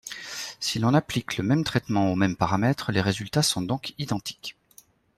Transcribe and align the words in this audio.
Si 0.59 0.79
l'on 0.79 0.95
applique 0.95 1.37
le 1.37 1.43
même 1.43 1.63
traitement 1.63 2.11
aux 2.11 2.15
mêmes 2.15 2.35
paramètres, 2.35 2.91
les 2.91 3.01
résultats 3.01 3.43
sont 3.43 3.61
donc 3.61 3.93
identiques. 3.99 4.57